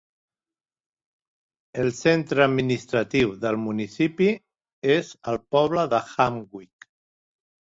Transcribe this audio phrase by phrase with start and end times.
[1.83, 4.31] El centre administratiu del municipi
[4.95, 6.91] és el poble de Hamnvik.